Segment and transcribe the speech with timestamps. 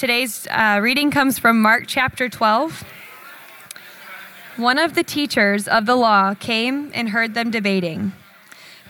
[0.00, 2.84] Today's uh, reading comes from Mark chapter 12.
[4.56, 8.12] One of the teachers of the law came and heard them debating.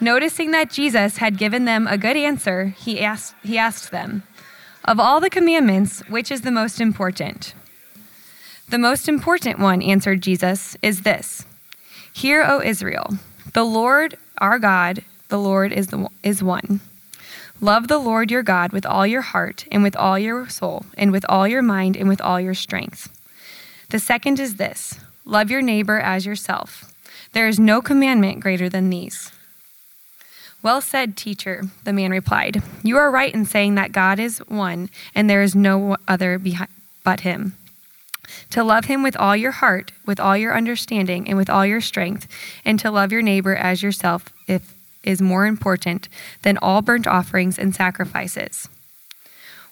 [0.00, 4.22] Noticing that Jesus had given them a good answer, he asked, he asked them,
[4.84, 7.54] Of all the commandments, which is the most important?
[8.68, 11.44] The most important one, answered Jesus, is this
[12.12, 13.18] Hear, O Israel,
[13.52, 16.80] the Lord our God, the Lord is, the, is one.
[17.62, 21.12] Love the Lord your God with all your heart, and with all your soul, and
[21.12, 23.14] with all your mind, and with all your strength.
[23.90, 26.92] The second is this Love your neighbor as yourself.
[27.32, 29.30] There is no commandment greater than these.
[30.62, 32.62] Well said, teacher, the man replied.
[32.82, 36.40] You are right in saying that God is one, and there is no other
[37.04, 37.56] but him.
[38.50, 41.80] To love him with all your heart, with all your understanding, and with all your
[41.80, 42.26] strength,
[42.64, 46.08] and to love your neighbor as yourself if is more important
[46.42, 48.68] than all burnt offerings and sacrifices.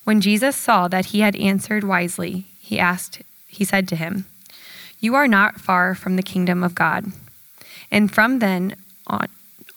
[0.05, 4.27] When Jesus saw that he had answered wisely, he asked, he said to him,
[5.01, 7.13] you are not far from the kingdom of God.
[7.91, 8.75] And from then
[9.07, 9.29] on,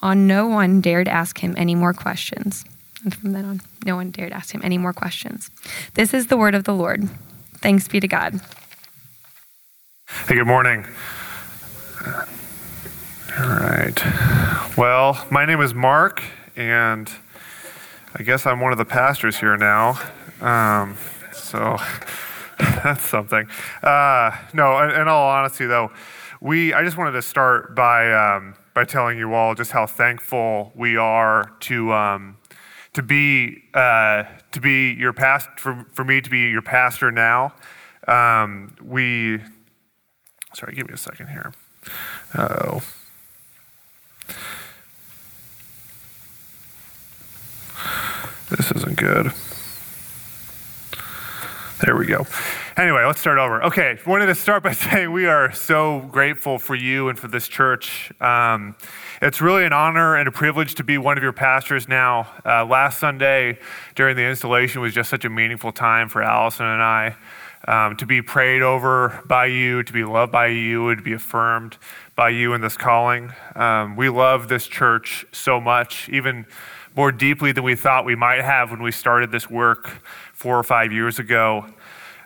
[0.02, 2.66] on no one dared ask him any more questions.
[3.04, 5.52] And from then on, no one dared ask him any more questions.
[5.94, 7.10] This is the word of the Lord.
[7.58, 8.42] Thanks be to God.
[10.28, 10.86] Hey, good morning.
[13.40, 13.98] All right.
[14.76, 16.22] Well, my name is Mark,
[16.58, 17.10] and
[18.14, 19.98] I guess I'm one of the pastors here now.
[20.42, 20.98] Um,
[21.32, 21.78] so
[22.60, 23.48] that's something.
[23.82, 25.94] Uh, no, in, in, all honesty, though,
[26.42, 30.74] we I just wanted to start by um, by telling you all just how thankful
[30.76, 32.38] we are to um,
[32.94, 37.54] to be uh, to be your past for for me to be your pastor now.
[38.10, 39.40] Um, we
[40.54, 41.54] sorry, give me a second here.
[42.38, 42.82] Oh.
[48.52, 49.32] This isn't good.
[51.86, 52.28] There we go.
[52.76, 53.64] Anyway, let's start over.
[53.64, 57.48] Okay, wanted to start by saying we are so grateful for you and for this
[57.48, 58.12] church.
[58.20, 58.76] Um,
[59.22, 62.30] it's really an honor and a privilege to be one of your pastors now.
[62.46, 63.58] Uh, last Sunday
[63.96, 67.16] during the installation was just such a meaningful time for Allison and I.
[67.68, 71.14] Um, to be prayed over by you, to be loved by you, and to be
[71.14, 71.78] affirmed
[72.18, 73.32] by you in this calling.
[73.56, 76.48] Um, we love this church so much, even
[76.96, 80.02] more deeply than we thought we might have when we started this work
[80.34, 81.66] four or five years ago.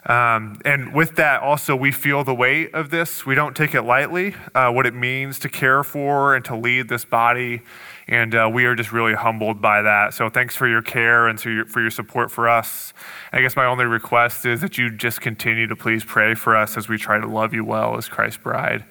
[0.06, 3.26] Um, and with that, also, we feel the weight of this.
[3.26, 6.88] We don't take it lightly, uh, what it means to care for and to lead
[6.88, 7.62] this body.
[8.06, 10.14] And uh, we are just really humbled by that.
[10.14, 12.94] So thanks for your care and for your support for us.
[13.32, 16.76] I guess my only request is that you just continue to please pray for us
[16.76, 18.84] as we try to love you well as Christ's bride.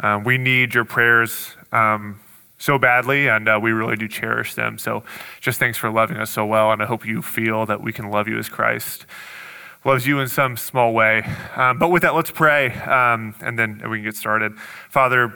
[0.00, 1.54] Um, we need your prayers.
[1.72, 2.20] Um,
[2.58, 4.78] so badly, and uh, we really do cherish them.
[4.78, 5.02] So
[5.40, 8.10] just thanks for loving us so well, and I hope you feel that we can
[8.10, 9.06] love you as Christ
[9.84, 11.22] loves you in some small way.
[11.56, 14.56] Um, but with that, let's pray, um, and then we can get started.
[14.88, 15.34] Father,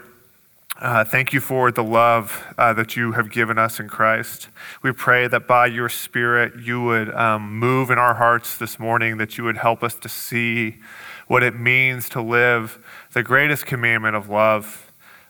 [0.80, 4.48] uh, thank you for the love uh, that you have given us in Christ.
[4.80, 9.18] We pray that by your Spirit you would um, move in our hearts this morning,
[9.18, 10.76] that you would help us to see
[11.26, 12.78] what it means to live
[13.12, 14.87] the greatest commandment of love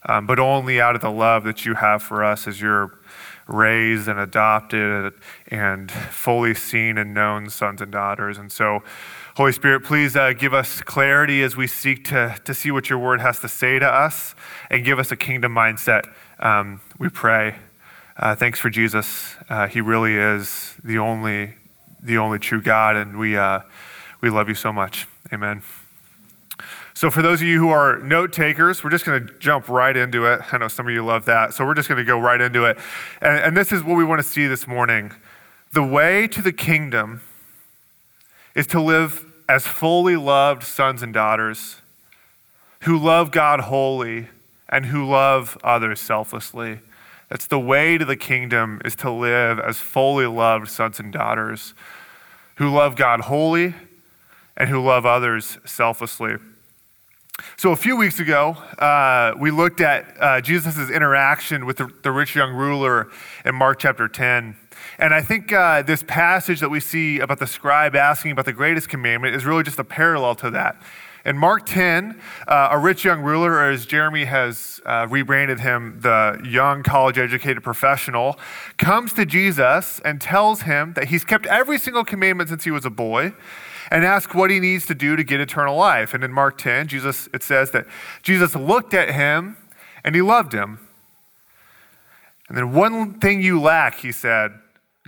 [0.08, 2.98] um, but only out of the love that you have for us as you're
[3.46, 5.12] raised and adopted
[5.48, 8.38] and fully seen and known sons and daughters.
[8.38, 8.82] And so,
[9.36, 12.98] Holy Spirit, please uh, give us clarity as we seek to, to see what your
[12.98, 14.34] word has to say to us
[14.70, 16.02] and give us a kingdom mindset.
[16.40, 17.56] Um, we pray.
[18.16, 19.36] Uh, thanks for Jesus.
[19.48, 21.54] Uh, he really is the only,
[22.02, 23.60] the only true God, and we, uh,
[24.20, 25.06] we love you so much.
[25.32, 25.62] Amen.
[26.98, 29.96] So, for those of you who are note takers, we're just going to jump right
[29.96, 30.40] into it.
[30.52, 31.54] I know some of you love that.
[31.54, 32.76] So, we're just going to go right into it.
[33.20, 35.12] And, and this is what we want to see this morning.
[35.72, 37.20] The way to the kingdom
[38.56, 41.76] is to live as fully loved sons and daughters
[42.80, 44.26] who love God wholly
[44.68, 46.80] and who love others selflessly.
[47.28, 51.74] That's the way to the kingdom is to live as fully loved sons and daughters
[52.56, 53.76] who love God wholly
[54.56, 56.38] and who love others selflessly.
[57.56, 62.10] So, a few weeks ago, uh, we looked at uh, Jesus' interaction with the, the,
[62.10, 63.08] rich young ruler
[63.44, 64.56] in Mark chapter 10.
[64.98, 68.52] And I think uh, this passage that we see about the scribe asking about the
[68.52, 70.82] greatest commandment is really just a parallel to that.
[71.24, 76.00] In Mark 10, uh, a rich young ruler, or as Jeremy has uh, rebranded him,
[76.00, 78.38] the young college educated professional,
[78.78, 82.84] comes to Jesus and tells him that he's kept every single commandment since he was
[82.84, 83.32] a boy
[83.90, 86.14] and ask what he needs to do to get eternal life.
[86.14, 87.86] And in Mark 10, Jesus, it says that
[88.22, 89.56] Jesus looked at him
[90.04, 90.80] and he loved him.
[92.48, 94.52] And then, one thing you lack, he said,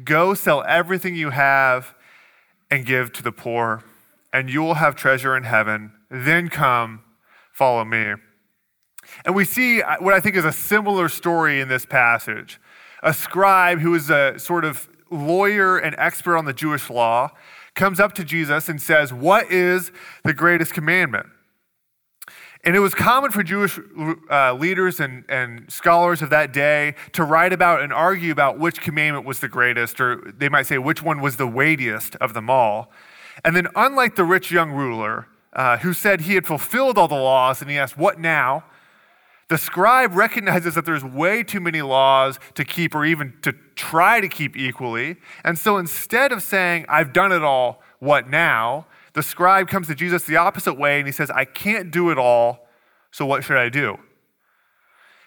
[0.04, 1.94] go sell everything you have
[2.70, 3.82] and give to the poor,
[4.32, 5.92] and you will have treasure in heaven.
[6.10, 7.00] Then come,
[7.52, 8.14] follow me.
[9.24, 12.60] And we see what I think is a similar story in this passage.
[13.02, 17.30] A scribe who is a sort of lawyer and expert on the Jewish law
[17.74, 19.92] comes up to Jesus and says, What is
[20.24, 21.26] the greatest commandment?
[22.62, 23.78] And it was common for Jewish
[24.30, 28.82] uh, leaders and, and scholars of that day to write about and argue about which
[28.82, 32.50] commandment was the greatest, or they might say which one was the weightiest of them
[32.50, 32.92] all.
[33.44, 37.14] And then, unlike the rich young ruler uh, who said he had fulfilled all the
[37.14, 38.64] laws and he asked, What now?
[39.50, 44.20] The scribe recognizes that there's way too many laws to keep or even to try
[44.20, 45.16] to keep equally.
[45.44, 48.86] And so instead of saying, I've done it all, what now?
[49.12, 52.16] The scribe comes to Jesus the opposite way and he says, I can't do it
[52.16, 52.68] all,
[53.10, 53.98] so what should I do?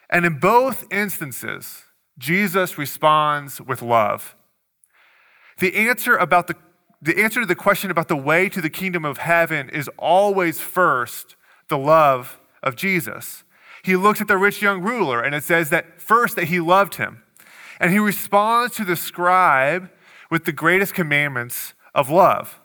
[0.09, 1.83] And in both instances,
[2.17, 4.37] Jesus responds with love.
[5.59, 6.55] The answer about the
[7.01, 10.61] the answer to the question about the way to the kingdom of heaven is always
[10.61, 11.35] first
[11.67, 13.42] the love of Jesus.
[13.83, 16.95] He looks at the rich young ruler and it says that first that he loved
[16.95, 17.23] him.
[17.79, 19.91] And he responds to the scribe
[20.31, 22.59] with the greatest commandments of love.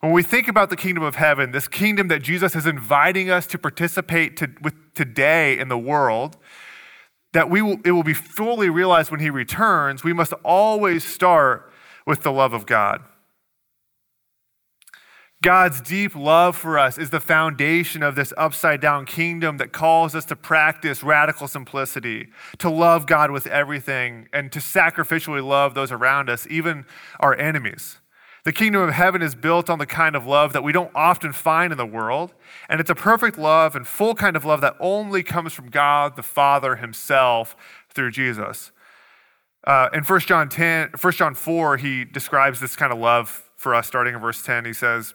[0.00, 3.46] When we think about the kingdom of heaven, this kingdom that Jesus is inviting us
[3.48, 6.36] to participate to, with today in the world,
[7.32, 11.70] that we will, it will be fully realized when he returns, we must always start
[12.06, 13.02] with the love of God.
[15.40, 20.16] God's deep love for us is the foundation of this upside down kingdom that calls
[20.16, 25.92] us to practice radical simplicity, to love God with everything, and to sacrificially love those
[25.92, 26.86] around us, even
[27.20, 27.98] our enemies.
[28.44, 31.32] The kingdom of heaven is built on the kind of love that we don't often
[31.32, 32.34] find in the world.
[32.68, 36.16] And it's a perfect love and full kind of love that only comes from God
[36.16, 37.54] the Father himself
[37.90, 38.72] through Jesus.
[39.64, 43.74] Uh, in 1 John 10, 1 John 4, he describes this kind of love for
[43.74, 44.64] us starting in verse 10.
[44.64, 45.14] He says,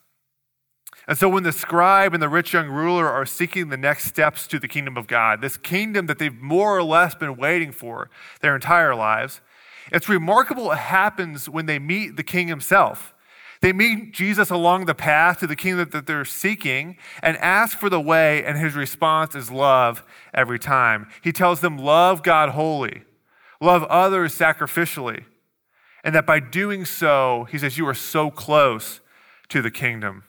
[1.07, 4.47] And so, when the scribe and the rich young ruler are seeking the next steps
[4.47, 8.09] to the kingdom of God, this kingdom that they've more or less been waiting for
[8.41, 9.41] their entire lives,
[9.91, 13.13] it's remarkable what happens when they meet the king himself.
[13.61, 17.89] They meet Jesus along the path to the kingdom that they're seeking and ask for
[17.89, 21.07] the way, and his response is love every time.
[21.21, 23.03] He tells them, Love God wholly,
[23.59, 25.25] love others sacrificially.
[26.03, 28.99] And that by doing so, he says, You are so close
[29.49, 30.23] to the kingdom.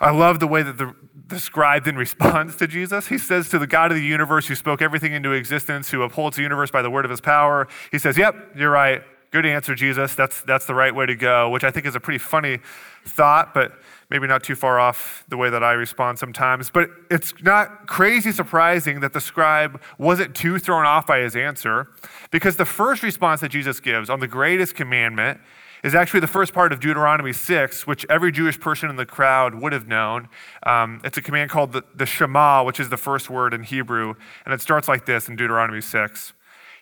[0.00, 0.94] I love the way that the,
[1.26, 3.08] the scribe then responds to Jesus.
[3.08, 6.36] He says to the God of the universe who spoke everything into existence, who upholds
[6.36, 9.02] the universe by the word of his power, he says, Yep, you're right.
[9.30, 10.14] Good answer, Jesus.
[10.14, 12.60] That's, that's the right way to go, which I think is a pretty funny
[13.04, 13.72] thought, but
[14.08, 16.70] maybe not too far off the way that I respond sometimes.
[16.70, 21.88] But it's not crazy surprising that the scribe wasn't too thrown off by his answer,
[22.30, 25.40] because the first response that Jesus gives on the greatest commandment
[25.82, 29.54] is actually the first part of Deuteronomy 6, which every Jewish person in the crowd
[29.54, 30.28] would have known.
[30.64, 34.14] Um, it's a command called the, the Shema, which is the first word in Hebrew,
[34.44, 36.32] and it starts like this in Deuteronomy 6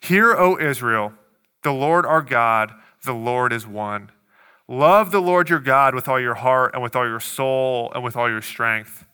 [0.00, 1.12] Hear, O Israel,
[1.62, 2.72] the Lord our God,
[3.04, 4.10] the Lord is one.
[4.68, 8.02] Love the Lord your God with all your heart and with all your soul and
[8.02, 9.06] with all your strength.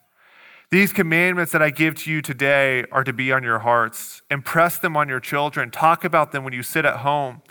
[0.71, 4.23] These commandments that I give to you today are to be on your hearts.
[4.31, 5.71] Impress them on your children.
[5.71, 7.43] Talk about them when you sit at home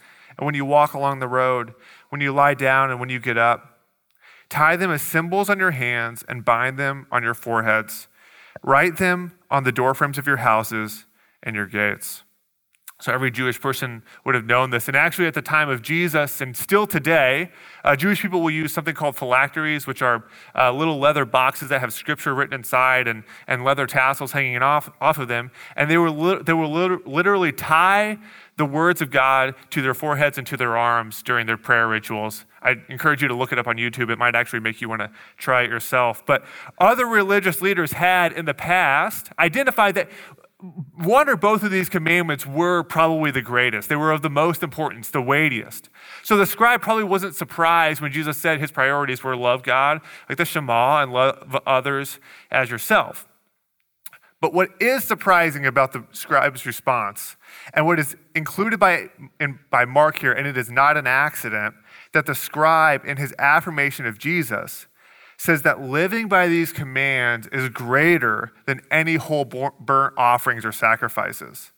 [0.41, 1.75] and when you walk along the road,
[2.09, 3.77] when you lie down and when you get up.
[4.49, 8.07] Tie them as symbols on your hands and bind them on your foreheads.
[8.63, 11.05] Write them on the doorframes of your houses
[11.43, 12.23] and your gates.
[13.01, 14.87] So every Jewish person would have known this.
[14.87, 17.49] And actually, at the time of Jesus, and still today,
[17.83, 21.79] uh, Jewish people will use something called phylacteries, which are uh, little leather boxes that
[21.79, 25.49] have scripture written inside and, and leather tassels hanging off, off of them.
[25.75, 26.71] And they, were li- they will
[27.05, 28.19] literally tie
[28.61, 32.45] the words of God to their foreheads and to their arms during their prayer rituals.
[32.61, 34.11] I encourage you to look it up on YouTube.
[34.11, 36.23] It might actually make you want to try it yourself.
[36.23, 36.45] But
[36.77, 40.09] other religious leaders had in the past identified that
[40.93, 43.89] one or both of these commandments were probably the greatest.
[43.89, 45.89] They were of the most importance, the weightiest.
[46.21, 50.37] So the scribe probably wasn't surprised when Jesus said his priorities were love God, like
[50.37, 52.19] the Shema, and love others
[52.51, 53.27] as yourself.
[54.41, 57.35] But what is surprising about the scribe's response,
[57.75, 61.75] and what is included by, in, by Mark here, and it is not an accident,
[62.13, 64.87] that the scribe, in his affirmation of Jesus,
[65.37, 71.71] says that living by these commands is greater than any whole burnt offerings or sacrifices.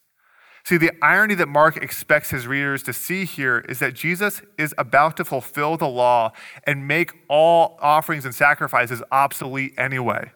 [0.65, 4.73] See, the irony that Mark expects his readers to see here is that Jesus is
[4.77, 6.31] about to fulfill the law
[6.65, 10.31] and make all offerings and sacrifices obsolete anyway.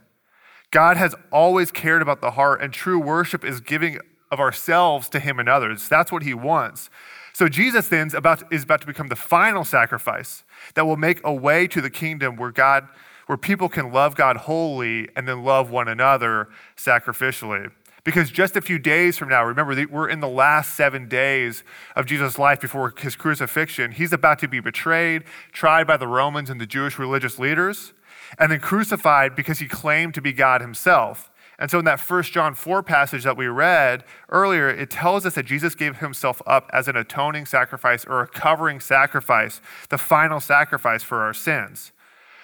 [0.72, 4.00] God has always cared about the heart, and true worship is giving
[4.32, 5.88] of ourselves to Him and others.
[5.88, 6.90] That's what He wants.
[7.34, 10.44] So Jesus then is about, is about to become the final sacrifice
[10.74, 12.88] that will make a way to the kingdom where God,
[13.28, 17.72] where people can love God wholly and then love one another sacrificially.
[18.04, 21.64] Because just a few days from now, remember, we're in the last seven days
[21.96, 23.92] of Jesus' life before his crucifixion.
[23.92, 27.94] He's about to be betrayed, tried by the Romans and the Jewish religious leaders,
[28.38, 31.32] and then crucified because he claimed to be God himself.
[31.60, 35.34] And so, in that first John 4 passage that we read earlier, it tells us
[35.36, 40.40] that Jesus gave himself up as an atoning sacrifice or a covering sacrifice, the final
[40.40, 41.92] sacrifice for our sins.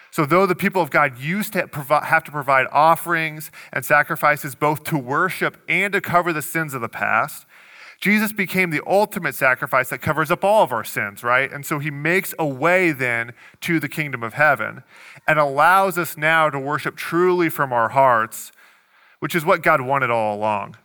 [0.09, 4.83] So, though the people of God used to have to provide offerings and sacrifices both
[4.85, 7.45] to worship and to cover the sins of the past,
[8.03, 11.49] Jesus became the ultimate sacrifice that covers up all of our sins, right?
[11.49, 13.31] And so he makes a way then
[13.61, 14.83] to the kingdom of heaven
[15.25, 18.51] and allows us now to worship truly from our hearts,
[19.21, 20.75] which is what God wanted all along.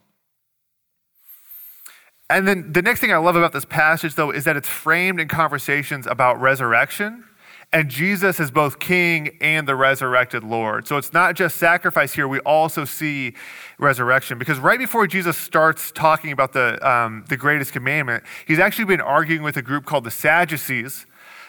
[2.30, 5.18] And then the next thing I love about this passage, though, is that it's framed
[5.18, 7.24] in conversations about resurrection
[7.72, 10.86] and Jesus is both king and the resurrected Lord.
[10.86, 13.34] So it's not just sacrifice here, we also see
[13.78, 14.38] resurrection.
[14.38, 19.02] Because right before Jesus starts talking about the, um, the greatest commandment, he's actually been
[19.02, 21.04] arguing with a group called the Sadducees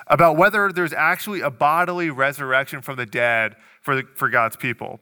[0.08, 5.00] about whether there's actually a bodily resurrection from the dead for, the, for God's people.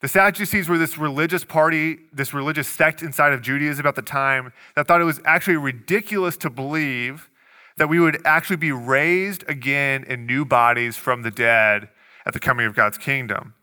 [0.00, 4.52] The Sadducees were this religious party, this religious sect inside of Judaism at the time
[4.76, 7.28] that thought it was actually ridiculous to believe
[7.76, 11.88] that we would actually be raised again in new bodies from the dead
[12.24, 13.54] at the coming of God's kingdom.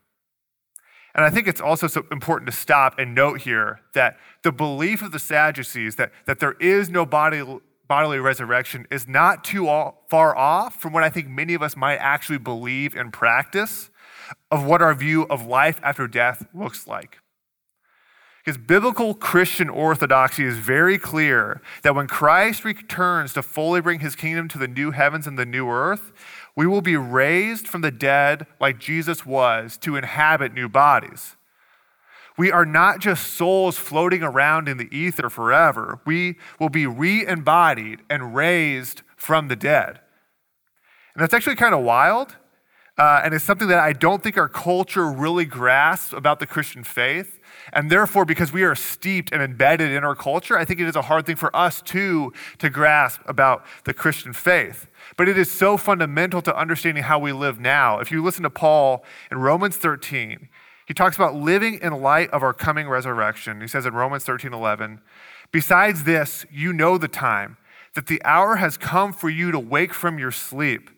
[1.14, 5.02] And I think it's also so important to stop and note here that the belief
[5.02, 7.42] of the Sadducees that, that there is no body,
[7.86, 11.76] bodily resurrection is not too all, far off from what I think many of us
[11.76, 13.90] might actually believe and practice
[14.50, 17.18] of what our view of life after death looks like.
[18.44, 24.16] Because biblical Christian orthodoxy is very clear that when Christ returns to fully bring his
[24.16, 26.12] kingdom to the new heavens and the new earth,
[26.56, 31.36] we will be raised from the dead like Jesus was to inhabit new bodies.
[32.36, 36.00] We are not just souls floating around in the ether forever.
[36.04, 40.00] We will be re embodied and raised from the dead.
[41.14, 42.36] And that's actually kind of wild.
[42.98, 46.84] Uh, and it's something that I don't think our culture really grasps about the Christian
[46.84, 47.38] faith.
[47.72, 50.96] And therefore, because we are steeped and embedded in our culture, I think it is
[50.96, 54.88] a hard thing for us too to grasp about the Christian faith.
[55.16, 57.98] But it is so fundamental to understanding how we live now.
[57.98, 60.48] If you listen to Paul in Romans 13,
[60.86, 63.60] he talks about living in light of our coming resurrection.
[63.60, 65.00] He says in Romans 13 11,
[65.50, 67.56] Besides this, you know the time,
[67.94, 70.90] that the hour has come for you to wake from your sleep.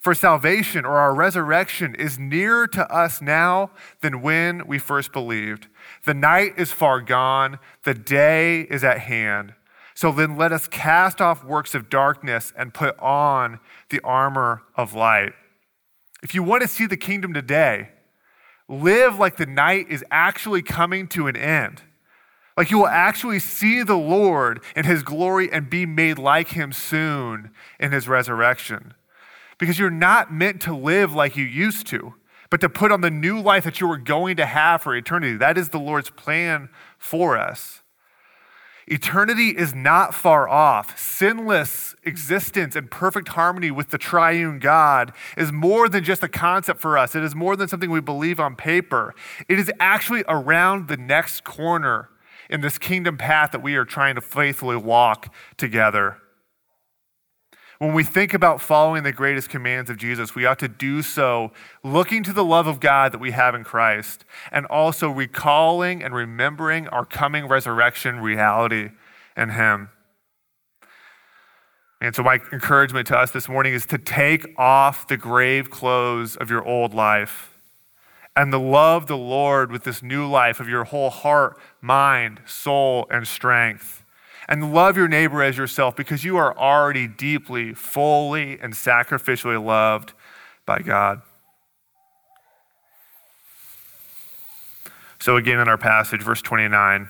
[0.00, 5.68] For salvation or our resurrection is nearer to us now than when we first believed.
[6.04, 9.54] The night is far gone, the day is at hand.
[9.94, 14.94] So then let us cast off works of darkness and put on the armor of
[14.94, 15.32] light.
[16.22, 17.90] If you want to see the kingdom today,
[18.68, 21.82] live like the night is actually coming to an end.
[22.56, 26.72] Like you will actually see the Lord in his glory and be made like him
[26.72, 28.94] soon in his resurrection.
[29.58, 32.14] Because you're not meant to live like you used to
[32.50, 35.36] but to put on the new life that you are going to have for eternity.
[35.36, 37.82] That is the Lord's plan for us.
[38.88, 40.98] Eternity is not far off.
[40.98, 46.80] Sinless existence and perfect harmony with the triune God is more than just a concept
[46.80, 47.14] for us.
[47.14, 49.14] It is more than something we believe on paper.
[49.48, 52.08] It is actually around the next corner
[52.48, 56.16] in this kingdom path that we are trying to faithfully walk together.
[57.80, 61.50] When we think about following the greatest commands of Jesus, we ought to do so
[61.82, 66.14] looking to the love of God that we have in Christ and also recalling and
[66.14, 68.90] remembering our coming resurrection reality
[69.34, 69.88] in Him.
[72.02, 76.36] And so, my encouragement to us this morning is to take off the grave clothes
[76.36, 77.56] of your old life
[78.36, 83.06] and to love the Lord with this new life of your whole heart, mind, soul,
[83.10, 83.99] and strength
[84.50, 90.12] and love your neighbor as yourself because you are already deeply, fully, and sacrificially loved
[90.66, 91.22] by God.
[95.20, 97.08] So, again, in our passage, verse 29,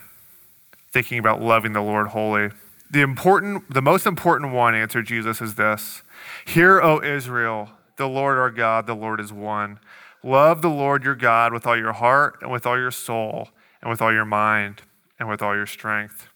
[0.93, 2.51] thinking about loving the Lord wholly.
[2.91, 6.03] The important, the most important one, answered Jesus, is this
[6.45, 9.79] Hear, O Israel, the Lord our God, the Lord is one.
[10.23, 13.49] Love the Lord your God with all your heart and with all your soul
[13.81, 14.83] and with all your mind
[15.19, 16.30] and with all your strength.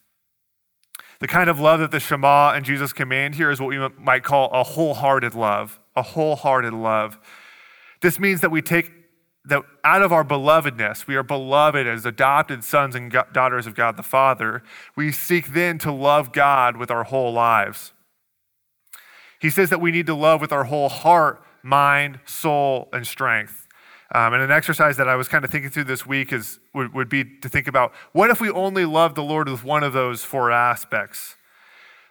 [1.19, 4.23] The kind of love that the Shema and Jesus command here is what we might
[4.23, 7.17] call a wholehearted love, a wholehearted love.
[8.01, 8.91] This means that we take
[9.45, 13.95] that out of our belovedness, we are beloved as adopted sons and daughters of God
[13.95, 14.63] the Father.
[14.95, 17.93] We seek then to love God with our whole lives.
[19.39, 23.64] He says that we need to love with our whole heart, mind, soul, and strength.
[24.15, 26.93] Um, and an exercise that I was kind of thinking through this week is would,
[26.93, 29.91] would be to think about what if we only love the Lord with one of
[29.91, 31.35] those four aspects?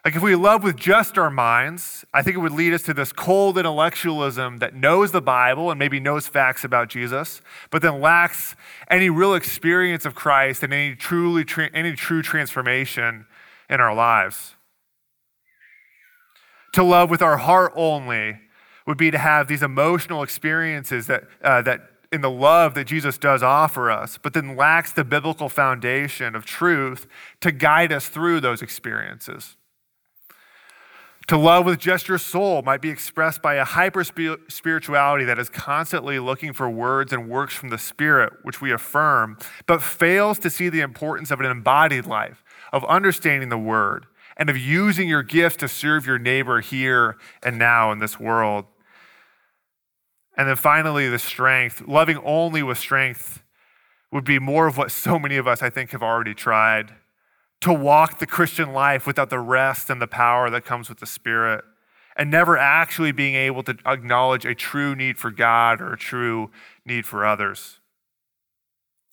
[0.05, 2.93] Like, if we love with just our minds, I think it would lead us to
[2.93, 8.03] this cold intellectualism that knows the Bible and maybe knows facts about Jesus, but then
[8.03, 8.55] lacks
[8.91, 13.25] any real experience of Christ and any, truly, any true transformation
[13.71, 14.57] in our lives.
[16.75, 18.41] To love with our heart only
[18.87, 21.81] would be to have these emotional experiences that, uh, that
[22.15, 26.47] in the love that Jesus does offer us, but then lacks the biblical foundation of
[26.47, 27.07] truth
[27.41, 29.57] to guide us through those experiences.
[31.29, 35.49] To love with just your soul might be expressed by a hyper spirituality that is
[35.49, 40.51] constantly looking for words and works from the Spirit, which we affirm, but fails to
[40.51, 44.05] see the importance of an embodied life, of understanding the Word,
[44.37, 48.67] and of using your gifts to serve your neighbor here and now in this world.
[50.37, 51.83] And then finally, the strength.
[51.87, 53.43] Loving only with strength
[54.11, 56.93] would be more of what so many of us, I think, have already tried
[57.61, 61.07] to walk the Christian life without the rest and the power that comes with the
[61.07, 61.65] Spirit,
[62.17, 66.51] and never actually being able to acknowledge a true need for God or a true
[66.85, 67.81] need for others.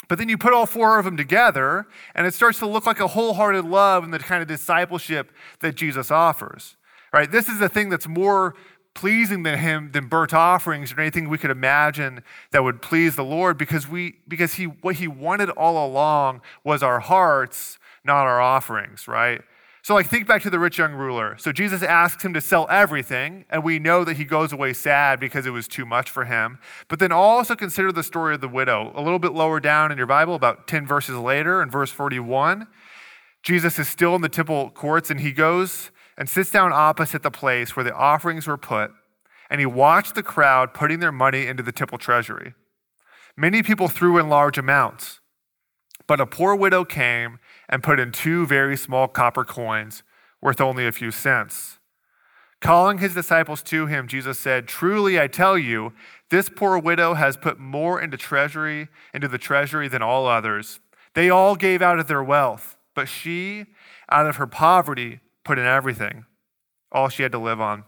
[0.09, 2.99] But then you put all four of them together, and it starts to look like
[2.99, 6.75] a wholehearted love and the kind of discipleship that Jesus offers.
[7.13, 7.31] Right?
[7.31, 8.55] This is the thing that's more
[8.93, 13.23] pleasing than him than burnt offerings or anything we could imagine that would please the
[13.23, 18.41] Lord because we because he what he wanted all along was our hearts not our
[18.41, 19.41] offerings, right?
[19.83, 21.37] So, like, think back to the rich young ruler.
[21.39, 25.19] So, Jesus asks him to sell everything, and we know that he goes away sad
[25.19, 26.59] because it was too much for him.
[26.87, 28.91] But then also consider the story of the widow.
[28.93, 32.67] A little bit lower down in your Bible, about 10 verses later, in verse 41,
[33.41, 37.31] Jesus is still in the temple courts, and he goes and sits down opposite the
[37.31, 38.91] place where the offerings were put,
[39.49, 42.53] and he watched the crowd putting their money into the temple treasury.
[43.37, 45.19] Many people threw in large amounts,
[46.07, 50.03] but a poor widow came and put in two very small copper coins
[50.41, 51.79] worth only a few cents.
[52.61, 55.93] Calling his disciples to him, Jesus said, Truly I tell you,
[56.29, 60.79] this poor widow has put more into treasury, into the treasury than all others.
[61.15, 63.65] They all gave out of their wealth, but she,
[64.09, 66.25] out of her poverty, put in everything,
[66.91, 67.83] all she had to live on.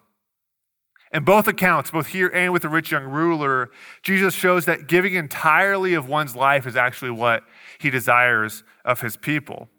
[1.14, 3.70] In both accounts, both here and with the rich young ruler,
[4.02, 7.44] Jesus shows that giving entirely of one's life is actually what
[7.78, 9.70] he desires of his people.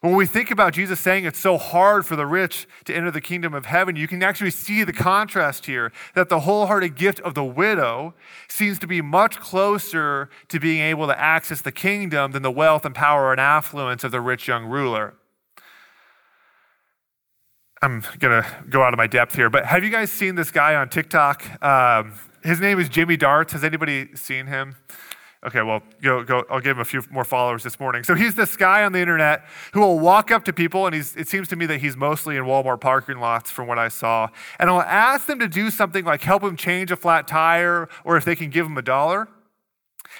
[0.00, 3.20] When we think about Jesus saying it's so hard for the rich to enter the
[3.20, 7.34] kingdom of heaven, you can actually see the contrast here that the wholehearted gift of
[7.34, 8.14] the widow
[8.48, 12.84] seems to be much closer to being able to access the kingdom than the wealth
[12.84, 15.14] and power and affluence of the rich young ruler.
[17.84, 20.76] I'm to go out of my depth here, but have you guys seen this guy
[20.76, 21.60] on TikTok?
[21.60, 22.14] Um,
[22.44, 23.52] his name is Jimmy Darts.
[23.54, 24.76] Has anybody seen him?
[25.44, 28.04] Okay, well, go, go, I'll give him a few more followers this morning.
[28.04, 31.26] So he's this guy on the internet who will walk up to people, and it
[31.26, 34.28] seems to me that he's mostly in Walmart parking lots from what I saw,
[34.60, 38.16] and I'll ask them to do something like help him change a flat tire or
[38.16, 39.26] if they can give him a dollar.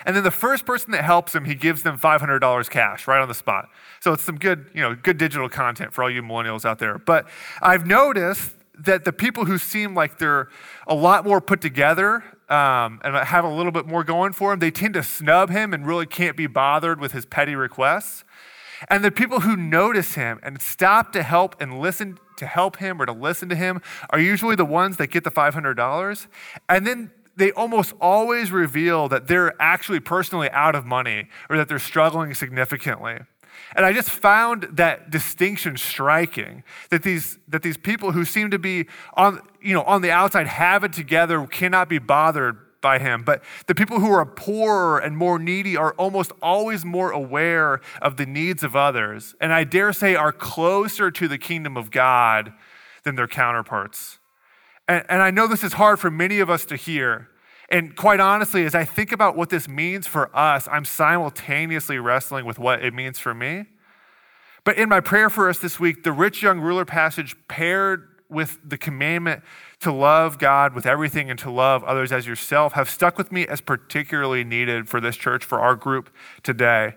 [0.06, 3.28] And then the first person that helps him, he gives them $500 cash right on
[3.28, 3.68] the spot.
[4.00, 6.98] So it's some good, you know, good digital content for all you millennials out there.
[6.98, 7.28] But
[7.60, 10.48] I've noticed that the people who seem like they're
[10.86, 14.60] a lot more put together um, and have a little bit more going for them,
[14.60, 18.24] they tend to snub him and really can't be bothered with his petty requests.
[18.88, 23.00] And the people who notice him and stop to help and listen to help him
[23.00, 26.26] or to listen to him are usually the ones that get the $500.
[26.68, 31.68] And then they almost always reveal that they're actually personally out of money or that
[31.68, 33.18] they're struggling significantly.
[33.74, 38.58] And I just found that distinction striking that these, that these people who seem to
[38.58, 43.22] be on, you know, on the outside have it together cannot be bothered by him.
[43.22, 48.16] But the people who are poorer and more needy are almost always more aware of
[48.16, 49.34] the needs of others.
[49.40, 52.52] And I dare say are closer to the kingdom of God
[53.04, 54.18] than their counterparts.
[54.88, 57.28] And, and I know this is hard for many of us to hear.
[57.68, 62.44] And quite honestly, as I think about what this means for us, I'm simultaneously wrestling
[62.44, 63.64] with what it means for me.
[64.64, 68.58] But in my prayer for us this week, the rich young ruler passage paired with
[68.64, 69.42] the commandment
[69.80, 73.46] to love God with everything and to love others as yourself have stuck with me
[73.46, 76.10] as particularly needed for this church, for our group
[76.42, 76.94] today.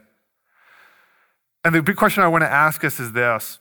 [1.63, 3.59] And the big question I want to ask us is this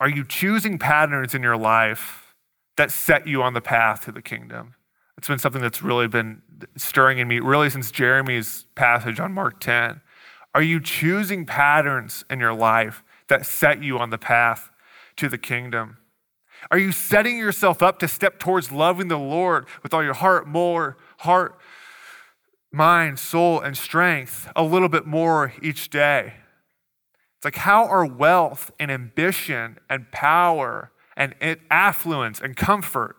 [0.00, 2.23] Are you choosing patterns in your life
[2.76, 4.74] that set you on the path to the kingdom?
[5.16, 6.42] It's been something that's really been
[6.76, 10.00] stirring in me, really since Jeremy's passage on Mark 10.
[10.54, 14.70] Are you choosing patterns in your life that set you on the path
[15.16, 15.98] to the kingdom?
[16.70, 20.46] Are you setting yourself up to step towards loving the Lord with all your heart,
[20.46, 21.58] more heart,
[22.72, 26.34] mind, soul, and strength a little bit more each day?
[27.36, 31.34] It's like how are wealth and ambition and power and
[31.70, 33.16] affluence and comfort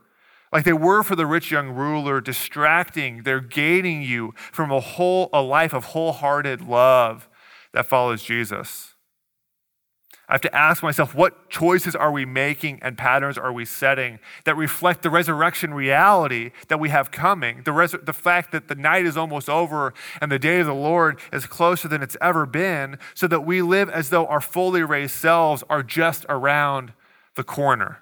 [0.55, 5.29] like they were for the rich young ruler, distracting, they're gating you from a whole
[5.33, 7.27] a life of wholehearted love
[7.73, 8.93] that follows Jesus.
[10.29, 14.19] I have to ask myself, what choices are we making and patterns are we setting
[14.45, 17.61] that reflect the resurrection reality that we have coming?
[17.63, 20.73] The, res- the fact that the night is almost over and the day of the
[20.73, 24.83] Lord is closer than it's ever been, so that we live as though our fully
[24.83, 26.93] raised selves are just around
[27.35, 28.01] the corner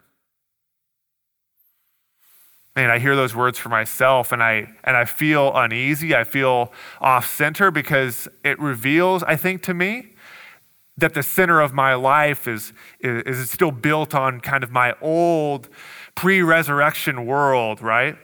[2.75, 6.15] man, I hear those words for myself and I and I feel uneasy.
[6.15, 10.09] I feel off center because it reveals, I think, to me
[10.97, 14.95] that the center of my life is, is, is still built on kind of my
[15.01, 15.67] old
[16.13, 18.15] pre-resurrection world, right?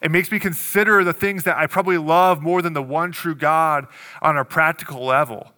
[0.00, 3.34] It makes me consider the things that I probably love more than the one true
[3.34, 3.88] God
[4.22, 5.52] on a practical level.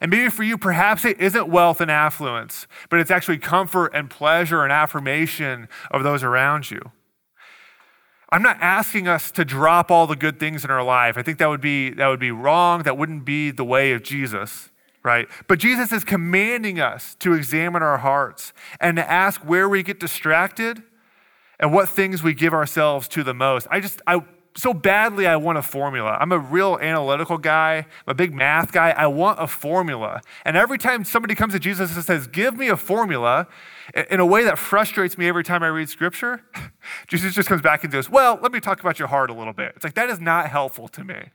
[0.00, 4.08] And maybe for you, perhaps it isn't wealth and affluence, but it's actually comfort and
[4.08, 6.80] pleasure and affirmation of those around you.
[8.32, 11.18] I'm not asking us to drop all the good things in our life.
[11.18, 12.84] I think that would be that would be wrong.
[12.84, 14.70] That wouldn't be the way of Jesus,
[15.02, 15.28] right?
[15.48, 19.98] But Jesus is commanding us to examine our hearts and to ask where we get
[19.98, 20.82] distracted
[21.58, 23.66] and what things we give ourselves to the most.
[23.68, 24.22] I just I
[24.60, 26.16] so badly I want a formula.
[26.20, 28.90] I'm a real analytical guy, I'm a big math guy.
[28.90, 30.20] I want a formula.
[30.44, 33.46] And every time somebody comes to Jesus and says, "Give me a formula,"
[34.10, 36.42] in a way that frustrates me every time I read scripture,
[37.06, 39.52] Jesus just comes back and goes, Well, let me talk about your heart a little
[39.52, 39.72] bit.
[39.76, 41.30] It's like, that is not helpful to me.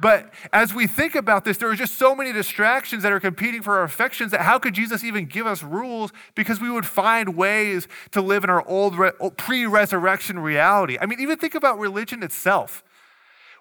[0.00, 3.62] But as we think about this, there are just so many distractions that are competing
[3.62, 6.12] for our affections that how could Jesus even give us rules?
[6.34, 8.96] Because we would find ways to live in our old
[9.36, 10.98] pre resurrection reality.
[11.00, 12.84] I mean, even think about religion itself.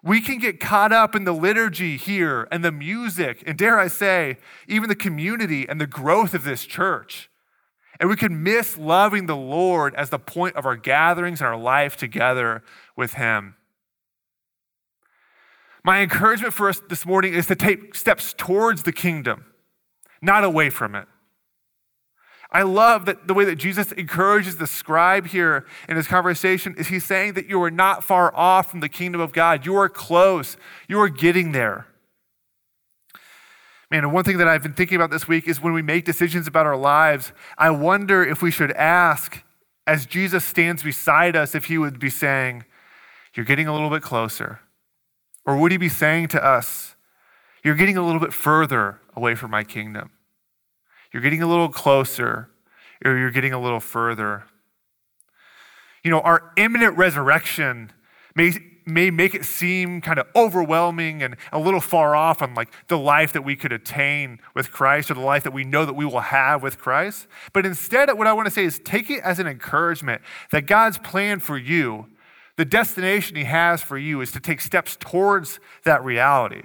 [0.04, 3.88] We can get caught up in the liturgy here and the music, and dare I
[3.88, 7.30] say, even the community and the growth of this church.
[8.00, 11.58] And we can miss loving the Lord as the point of our gatherings and our
[11.58, 12.64] life together
[12.96, 13.56] with Him.
[15.88, 19.46] My encouragement for us this morning is to take steps towards the kingdom,
[20.22, 21.08] not away from it.
[22.52, 26.90] I love that the way that Jesus encourages the scribe here in his conversation is
[26.90, 29.66] he's saying that you are not far off from the kingdom of God.
[29.66, 30.58] You are close.
[30.90, 31.88] You are getting there.
[33.90, 36.04] Man, and one thing that I've been thinking about this week is when we make
[36.04, 39.42] decisions about our lives, I wonder if we should ask,
[39.86, 42.66] as Jesus stands beside us, if he would be saying,
[43.34, 44.60] You're getting a little bit closer.
[45.48, 46.96] Or would he be saying to us,
[47.64, 50.12] You're getting a little bit further away from my kingdom?
[51.12, 52.50] You're getting a little closer,
[53.04, 54.44] or you're getting a little further.
[56.04, 57.92] You know, our imminent resurrection
[58.36, 58.52] may
[58.88, 62.98] may make it seem kind of overwhelming and a little far off on like the
[62.98, 66.06] life that we could attain with Christ or the life that we know that we
[66.06, 67.28] will have with Christ.
[67.52, 70.98] But instead, what I want to say is take it as an encouragement that God's
[70.98, 72.08] plan for you,
[72.58, 76.64] the destination He has for you, is to take steps towards that reality.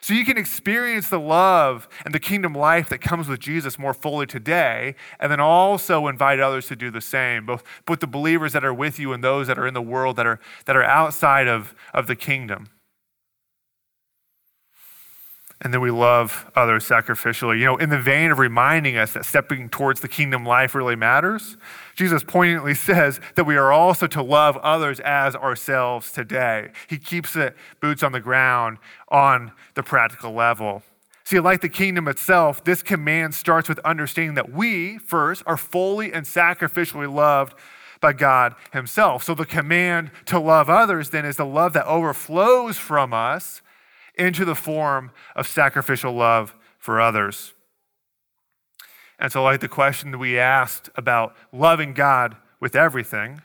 [0.00, 3.94] So you can experience the love and the kingdom life that comes with Jesus more
[3.94, 8.52] fully today, and then also invite others to do the same, both, both the believers
[8.52, 10.84] that are with you and those that are in the world that are, that are
[10.84, 12.68] outside of, of the kingdom.
[15.64, 17.58] And then we love others sacrificially.
[17.58, 20.94] You know, in the vein of reminding us that stepping towards the kingdom life really
[20.94, 21.56] matters,
[21.96, 26.70] Jesus poignantly says that we are also to love others as ourselves today.
[26.86, 28.76] He keeps it boots on the ground
[29.08, 30.82] on the practical level.
[31.24, 36.12] See, like the kingdom itself, this command starts with understanding that we, first, are fully
[36.12, 37.54] and sacrificially loved
[38.02, 39.24] by God Himself.
[39.24, 43.62] So the command to love others then is the love that overflows from us
[44.16, 47.52] into the form of sacrificial love for others.
[49.18, 53.42] And so, like the question that we asked about loving God with everything,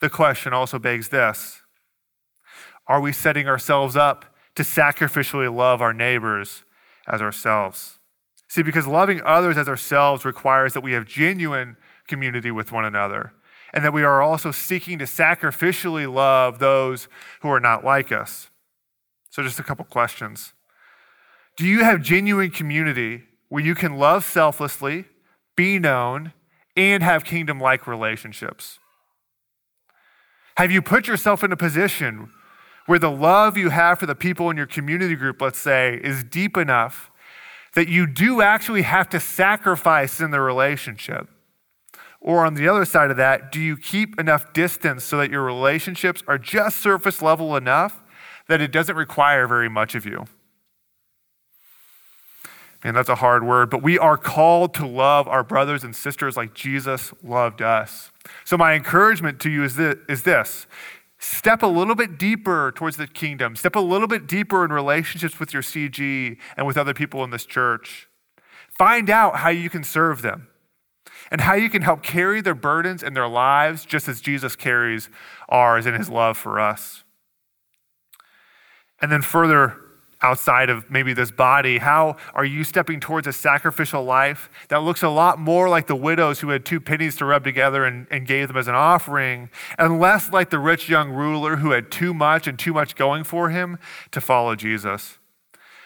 [0.00, 1.62] the question also begs this
[2.86, 6.64] Are we setting ourselves up to sacrificially love our neighbors
[7.06, 7.98] as ourselves?
[8.48, 11.76] See, because loving others as ourselves requires that we have genuine
[12.06, 13.34] community with one another,
[13.74, 17.08] and that we are also seeking to sacrificially love those
[17.42, 18.48] who are not like us.
[19.38, 20.52] So, just a couple questions.
[21.56, 25.04] Do you have genuine community where you can love selflessly,
[25.54, 26.32] be known,
[26.76, 28.80] and have kingdom like relationships?
[30.56, 32.32] Have you put yourself in a position
[32.86, 36.24] where the love you have for the people in your community group, let's say, is
[36.24, 37.12] deep enough
[37.76, 41.28] that you do actually have to sacrifice in the relationship?
[42.20, 45.44] Or on the other side of that, do you keep enough distance so that your
[45.44, 48.02] relationships are just surface level enough
[48.48, 50.26] that it doesn't require very much of you?
[52.84, 56.36] Man, that's a hard word, but we are called to love our brothers and sisters
[56.36, 58.12] like Jesus loved us.
[58.44, 60.66] So, my encouragement to you is this, is this
[61.18, 65.40] step a little bit deeper towards the kingdom, step a little bit deeper in relationships
[65.40, 68.08] with your CG and with other people in this church.
[68.70, 70.46] Find out how you can serve them
[71.32, 75.10] and how you can help carry their burdens and their lives just as Jesus carries
[75.48, 77.02] ours in his love for us.
[79.00, 79.76] And then further,
[80.20, 81.78] outside of maybe this body?
[81.78, 85.96] How are you stepping towards a sacrificial life that looks a lot more like the
[85.96, 89.48] widows who had two pennies to rub together and, and, gave them as an offering,
[89.78, 93.24] and less like the rich young ruler who had too much and too much going
[93.24, 93.78] for him
[94.10, 95.18] to follow Jesus?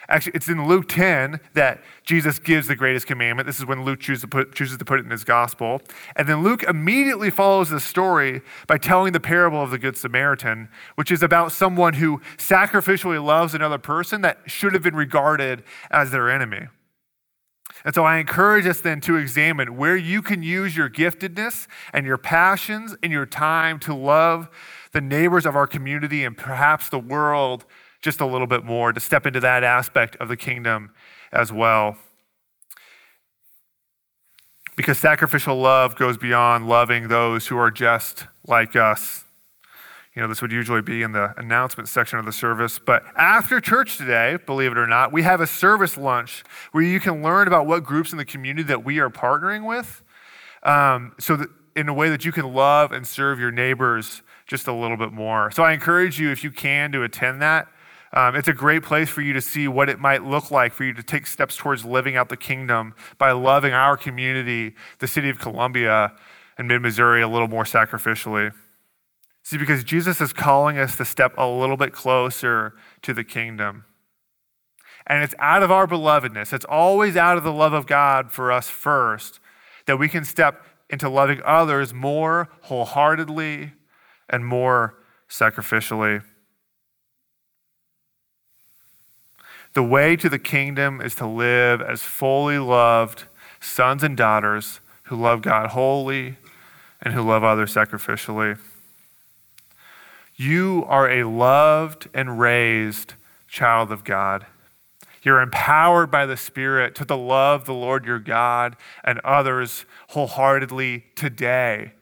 [0.09, 3.47] Actually, it's in Luke 10 that Jesus gives the greatest commandment.
[3.47, 5.81] This is when Luke chooses to, put, chooses to put it in his gospel.
[6.17, 10.69] And then Luke immediately follows the story by telling the parable of the Good Samaritan,
[10.97, 16.11] which is about someone who sacrificially loves another person that should have been regarded as
[16.11, 16.67] their enemy.
[17.85, 22.07] And so I encourage us then to examine where you can use your giftedness and
[22.07, 24.49] your passions and your time to love
[24.93, 27.65] the neighbors of our community and perhaps the world
[28.03, 30.91] just a little bit more, to step into that aspect of the kingdom
[31.33, 31.97] as well.
[34.77, 39.25] Because sacrificial love goes beyond loving those who are just like us.
[40.15, 42.79] You know, this would usually be in the announcement section of the service.
[42.79, 47.01] But after church today, believe it or not, we have a service lunch where you
[47.01, 50.03] can learn about what groups in the community that we are partnering with.
[50.65, 54.67] Um, so that in a way that you can love and serve your neighbors just
[54.67, 55.51] a little bit more.
[55.51, 57.69] So I encourage you, if you can, to attend that.
[58.15, 60.85] Um, it's a great place for you to see what it might look like for
[60.85, 65.31] you to take steps towards living out the kingdom by loving our community, the city
[65.31, 66.13] of Columbia
[66.59, 68.53] and mid Missouri, a little more sacrificially.
[69.43, 73.85] See, because Jesus is calling us to step a little bit closer to the kingdom.
[75.07, 78.53] And it's out of our belovedness, it's always out of the love of God for
[78.53, 79.41] us first
[79.87, 83.73] that we can step into loving others more wholeheartedly
[84.29, 84.95] and more
[85.29, 86.23] sacrificially.
[89.75, 93.25] The way to the kingdom is to live as fully loved
[93.61, 96.37] sons and daughters who love God wholly
[97.01, 98.59] and who love others sacrificially.
[100.37, 103.15] You are a loved and raised
[103.49, 104.47] child of God.
[105.23, 111.05] You're empowered by the Spirit to the love the Lord your God and others wholeheartedly
[111.15, 111.93] today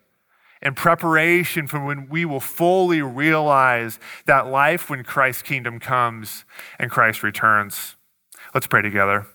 [0.63, 6.45] in preparation for when we will fully realize that life when Christ's kingdom comes
[6.79, 7.97] and Christ returns.
[8.55, 9.27] Let's pray together.